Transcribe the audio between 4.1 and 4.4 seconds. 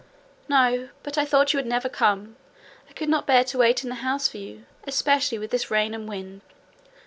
for